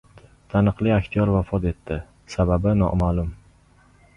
[0.53, 1.99] Taniqli aktyor vafot etdi.
[2.37, 3.29] Sababi noma’lum